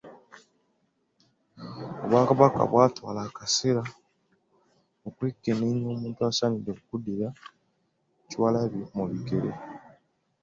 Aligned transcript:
Obwakabaka 2.03 2.61
bwatwala 2.71 3.19
akaseera 3.29 3.83
okwekenneenya 5.07 5.87
omuntu 5.95 6.19
asaanidde 6.29 6.71
okuddira 6.77 7.27
Kyewalabye 8.27 8.83
mu 8.95 9.03
bigere. 9.09 9.51